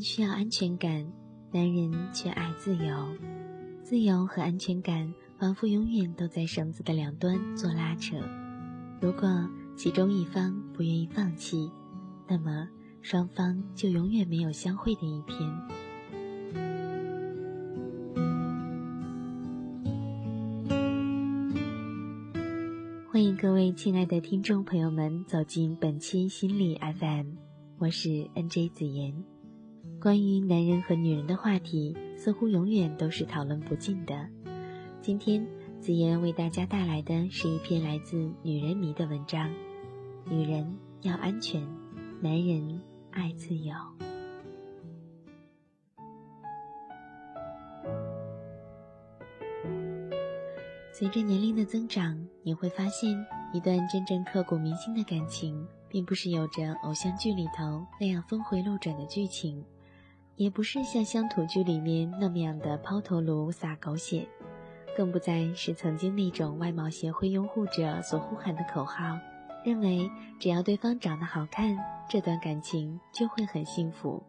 [0.00, 1.12] 需要安全感，
[1.52, 3.08] 男人却爱自由。
[3.82, 8.16] 自由和安全感仿佛永远都在绳子的两端做拉扯。
[9.00, 11.70] 如果其中一方不愿意放弃，
[12.28, 12.68] 那么
[13.00, 15.50] 双方就永远没有相会的一天。
[23.10, 27.32] 欢迎各位亲爱的听众朋友们走进本期心理 FM，
[27.78, 29.37] 我是 NJ 子言。
[30.00, 34.28] 关于男人和女人的话题，似乎永远都是讨论不尽的。
[35.02, 35.44] 今天，
[35.80, 39.52] 子言为大家带来的是一篇来自《女人迷》的文章：
[40.24, 41.66] 女人要安全，
[42.20, 42.80] 男人
[43.10, 43.74] 爱自由。
[50.92, 59.64] 随着年龄的增长，你会发现，一段真正刻骨铭心的感情，并不是有着偶像剧里头那样峰回路转的剧情。
[60.38, 64.24] 也不是像乡土剧里面那么样的抛头颅洒狗血，
[64.96, 69.18] 更不再是曾经那种外貌协会拥护者所呼喊的口号，
[69.64, 70.08] 认为
[70.38, 71.76] 只要对方长得好看，
[72.08, 74.22] 这段感情就会很幸福。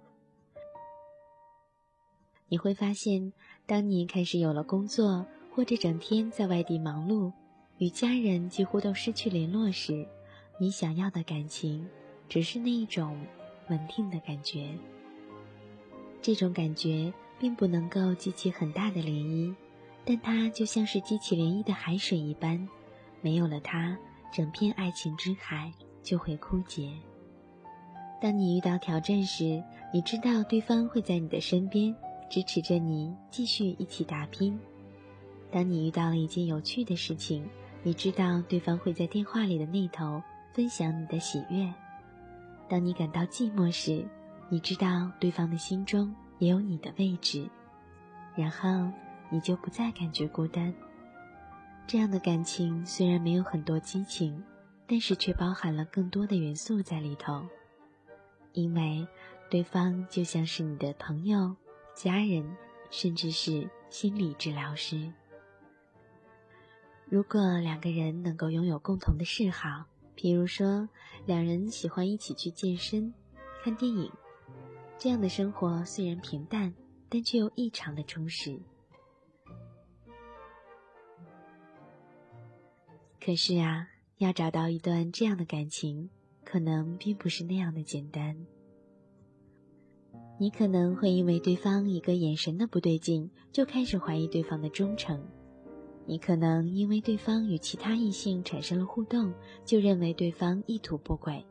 [2.48, 3.32] 你会发现，
[3.68, 7.32] 当你开始有了工作，或者整天在外地忙碌，
[7.78, 10.08] 与家人几乎都失去联络时，
[10.60, 11.88] 你想要的感情，
[12.28, 13.16] 只是那一种
[13.68, 14.72] 稳定的感觉。
[16.22, 19.56] 这种感觉并不能够激起很大的涟漪，
[20.06, 22.68] 但它就像是激起涟漪的海水一般，
[23.22, 23.98] 没有了它，
[24.34, 25.72] 整片爱情之海
[26.04, 26.92] 就会枯竭。
[28.22, 31.96] 当你遇到挑战时，你知道对方会在你的身边
[32.30, 34.54] 支持着你，继续一起打拼；
[35.50, 37.48] 当你遇到了一件有趣的事情，
[37.82, 40.22] 你知道对方会在电话里的那头
[40.54, 41.66] 分享你的喜悦；
[42.68, 44.06] 当你感到寂寞时，
[44.52, 47.48] 你知道对方的心中也有你的位置，
[48.36, 48.92] 然后
[49.30, 50.74] 你就不再感觉孤单。
[51.86, 54.44] 这样的感情虽然没有很多激情，
[54.88, 57.46] 但是却包含了更多的元素在里头，
[58.54, 59.08] 因为
[59.52, 61.56] 对方就像是你的朋友、
[61.96, 62.58] 家人，
[62.90, 65.14] 甚至是心理治疗师。
[67.06, 69.86] 如果两个人能够拥有共同的嗜好，
[70.16, 70.90] 比如说
[71.28, 73.14] 两人喜欢一起去健身、
[73.64, 74.12] 看电影。
[75.00, 76.74] 这样的生活虽然平淡，
[77.08, 78.60] 但却又异常的充实。
[83.24, 83.88] 可是啊，
[84.18, 86.10] 要找到一段这样的感情，
[86.44, 88.46] 可能并不是那样的简单。
[90.38, 95.18] 你可能会因为对方一个眼神的不对劲，就开始怀疑对方的忠诚；
[96.06, 99.34] 你可能因为对方与其他异性产生了互动，
[99.64, 101.46] 就认为对方意图不轨。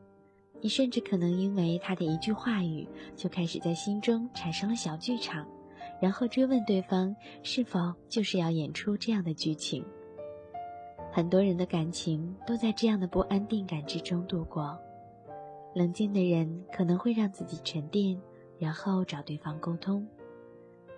[0.60, 5.46] 你甚至可能因为他的一句话语，就开始在心中产生了小剧场，
[6.00, 9.84] 然后追问对方是否就是要演出这样的剧情。
[11.12, 14.78] 很多人的感情都在这样的不安定感之中度过。
[15.74, 18.20] 冷静的人可能会让自己沉淀，
[18.58, 20.04] 然后找对方沟通；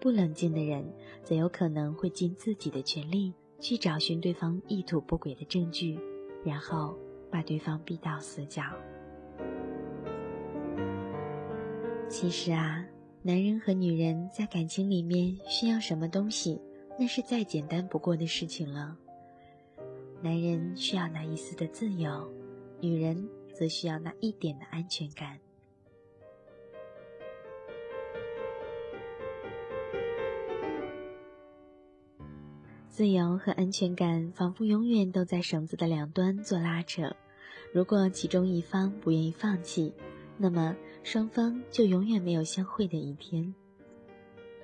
[0.00, 0.84] 不冷静的人
[1.22, 5.98] 则有可能会尽自己的全力去找寻对方意图不轨的证据，
[6.44, 6.96] 然后
[7.30, 8.62] 把对方逼到死角。
[12.10, 12.84] 其实啊，
[13.22, 16.60] 男人和女人在感情里面需要什么东西，
[16.98, 18.96] 那是再简单不过的事情了。
[20.20, 22.28] 男人需要那一丝的自由，
[22.80, 25.38] 女人则需要那一点的安全感。
[32.88, 37.16] 自由和安全感仿佛永远都在绳子的两端做拉扯，
[37.72, 39.94] 如果其中一方不愿意放弃，
[40.40, 40.74] 那么。
[41.02, 43.54] 双方就永远没有相会的一天。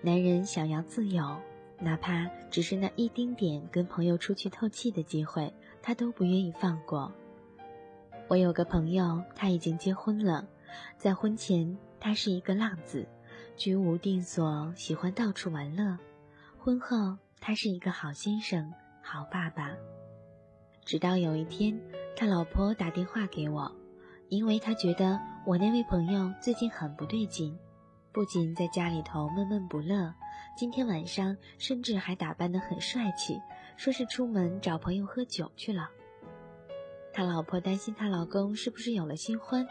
[0.03, 1.35] 男人想要自由，
[1.81, 7.11] 哪怕只是那一丁点跟朋友出去透气的机会，他都不愿意放过。
[8.29, 10.47] 我有个朋友，他已经结婚了，
[10.99, 13.09] 在婚前他是一个浪子，
[13.57, 15.99] 居无定所，喜欢到处玩乐。
[16.59, 18.71] 婚后他是一个好先生、
[19.01, 19.75] 好爸爸。
[20.85, 21.81] 直到有一天，
[22.15, 23.75] 他老婆打电话给我。
[24.29, 27.57] 因为他觉得我那位朋友最近很不对劲，
[28.11, 30.13] 不仅在家里头闷闷不乐，
[30.57, 33.41] 今天晚上甚至还打扮得很帅气，
[33.77, 35.89] 说是出门找朋友喝酒去了。
[37.13, 39.65] 他老婆担心她老公是不是有了新欢，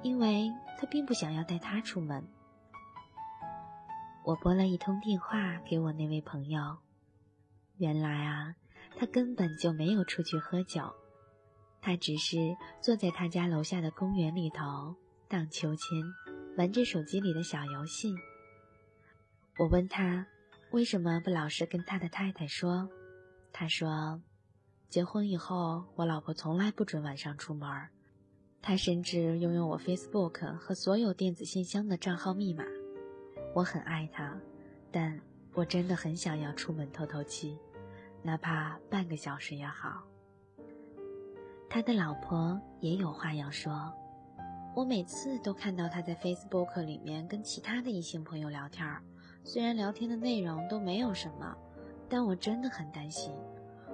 [0.00, 2.26] 因为他并不想要带他出门。
[4.24, 6.78] 我拨了一通电话给我那位朋友，
[7.76, 8.54] 原来啊，
[8.96, 10.90] 他根本就没有出去喝酒。
[11.82, 14.96] 他只是坐在他家楼下的公园里头
[15.28, 16.02] 荡秋千，
[16.56, 18.14] 玩着手机里的小游戏。
[19.58, 20.26] 我问他
[20.70, 22.88] 为什么不老实跟他的太太说，
[23.52, 24.22] 他说，
[24.88, 27.68] 结婚以后我老婆从来不准晚上出门，
[28.62, 32.64] 他甚至拥有我 Facebook 和所有电子信箱的账号密码。
[33.54, 34.34] 我很爱他，
[34.90, 35.20] 但
[35.52, 37.58] 我真的很想要出门透透气，
[38.22, 40.02] 哪怕半个小时也好。
[41.68, 43.92] 他的老婆也有话要说。
[44.74, 49.02] 我每次都看到他在 Facebook 里面跟其他的异性朋友聊天儿，
[49.42, 51.56] 虽然聊天的内容都没有什么，
[52.08, 53.32] 但我真的很担心。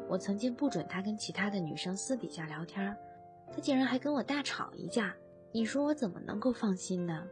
[0.08, 2.94] 我曾经不准他跟其他的女生私底下聊天，
[3.50, 5.14] 他竟然还跟我大吵一架。
[5.52, 7.26] 你说我怎么能够放心呢？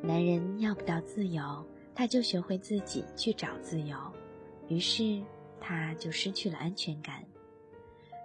[0.00, 1.42] 男人要不到自由，
[1.94, 3.96] 他就学会自己去找自由，
[4.68, 5.20] 于是
[5.60, 7.22] 他就失去了安全感。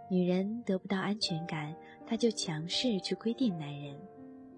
[0.09, 1.75] 女人得不到安全感，
[2.07, 3.95] 她就强势去规定男人，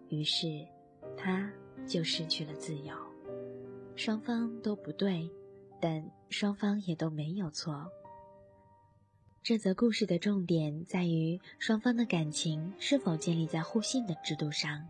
[0.10, 0.66] 于是，
[1.18, 1.52] 她
[1.86, 2.96] 就失去了自由。
[3.96, 5.30] 双方都不对，
[5.82, 7.86] 但双方也都没有错。
[9.44, 14.88] 这则故事的重点在于双方的感情是否建立在互信的制度上。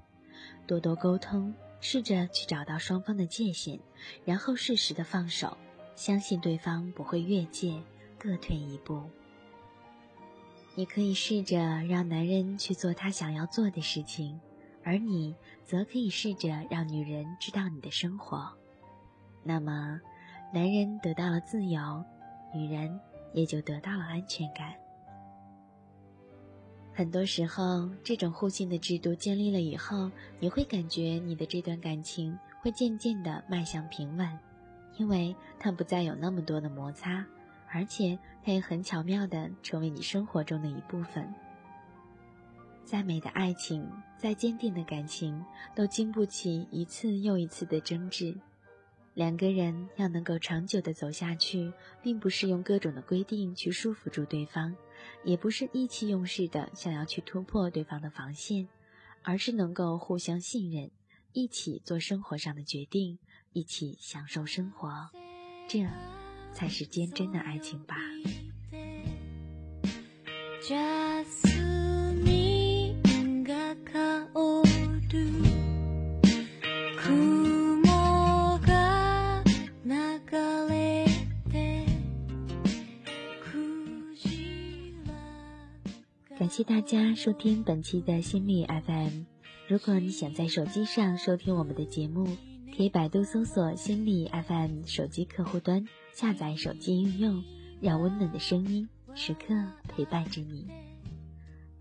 [0.67, 3.79] 多多沟通，试着去找到双方的界限，
[4.25, 5.57] 然后适时的放手，
[5.95, 7.81] 相信对方不会越界，
[8.19, 9.01] 各退一步。
[10.73, 14.39] 你可以试着让男人去做他想要做的事情，
[14.83, 15.35] 而你
[15.65, 18.49] 则可以试着让女人知道你的生活。
[19.43, 19.99] 那么，
[20.53, 22.03] 男人得到了自由，
[22.53, 22.99] 女人
[23.33, 24.73] 也就得到了安全感。
[26.93, 30.09] 很多时候，这种互信的制度建立了以后，
[30.39, 34.39] 你会感觉你的这段感情会渐渐的迈向平稳，
[34.97, 37.25] 因为它不再有那么多的摩擦。
[37.73, 41.33] 而且，它也很巧妙地成为你生活中的一部分。
[42.83, 48.35] 再美的爱情，再坚定的感情，都经不起一次又一次的争执。
[49.13, 51.71] 两个人要能够长久地走下去，
[52.01, 54.75] 并不是用各种的规定去束缚住对方，
[55.23, 58.67] 也不是意气用事的想要去突破对方的防线，
[59.21, 60.91] 而是能够互相信任，
[61.31, 63.19] 一起做生活上的决定，
[63.53, 65.09] 一起享受生活。
[65.67, 65.87] 这。
[66.53, 67.95] 才是坚贞的爱情吧。
[86.37, 89.23] 感谢大家收听本期的心理 FM。
[89.67, 92.25] 如果你想在手机上收听我们的节目，
[92.75, 95.85] 可以百度搜索“心理 FM” 手机客户端。
[96.13, 97.43] 下载手机应用，
[97.81, 99.55] 让温暖的声音时刻
[99.87, 100.67] 陪伴着你。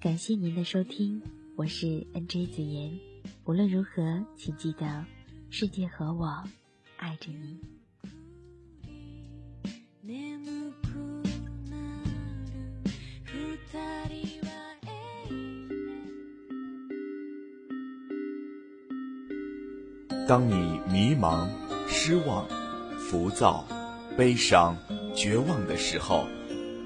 [0.00, 1.20] 感谢您的收听，
[1.56, 2.98] 我是 NJ 子言。
[3.44, 5.04] 无论如何，请记得，
[5.50, 6.44] 世界和我
[6.96, 7.60] 爱着你。
[20.26, 20.54] 当你
[20.88, 21.48] 迷茫、
[21.88, 22.48] 失望、
[22.96, 23.66] 浮躁。
[24.16, 24.76] 悲伤、
[25.14, 26.26] 绝望的时候，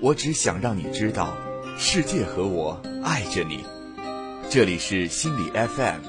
[0.00, 1.34] 我只想让你知道，
[1.78, 3.64] 世界和我爱着你。
[4.50, 6.00] 这里是心理 FM，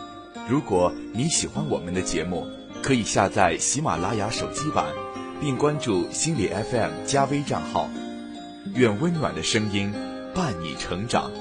[0.47, 2.45] 如果你喜欢我们的节目，
[2.83, 4.85] 可以下载喜马拉雅手机版，
[5.41, 7.89] 并关注心理 FM 加微账号。
[8.73, 9.93] 愿温暖的声音
[10.33, 11.31] 伴你成长。